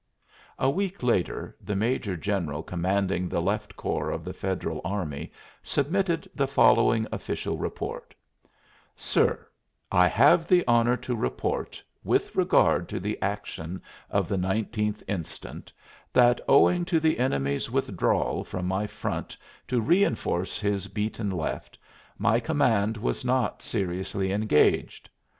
A 0.57 0.67
week 0.67 1.03
later 1.03 1.55
the 1.61 1.75
major 1.75 2.17
general 2.17 2.63
commanding 2.63 3.29
the 3.29 3.39
left 3.39 3.75
corps 3.75 4.09
of 4.09 4.23
the 4.23 4.33
Federal 4.33 4.81
Army 4.83 5.31
submitted 5.61 6.27
the 6.33 6.47
following 6.47 7.05
official 7.11 7.55
report: 7.59 8.15
"SIR: 8.95 9.47
I 9.91 10.07
have 10.07 10.47
the 10.47 10.65
honor 10.67 10.97
to 10.97 11.15
report, 11.15 11.83
with 12.03 12.35
regard 12.35 12.89
to 12.89 12.99
the 12.99 13.21
action 13.21 13.79
of 14.09 14.27
the 14.27 14.37
19th 14.37 15.03
inst, 15.07 15.45
that 16.13 16.41
owing 16.47 16.83
to 16.85 16.99
the 16.99 17.19
enemy's 17.19 17.69
withdrawal 17.69 18.43
from 18.43 18.65
my 18.67 18.87
front 18.87 19.37
to 19.67 19.79
reinforce 19.79 20.59
his 20.59 20.87
beaten 20.87 21.29
left, 21.29 21.77
my 22.17 22.39
command 22.39 22.97
was 22.97 23.23
not 23.23 23.61
seriously 23.61 24.31
engaged. 24.31 25.11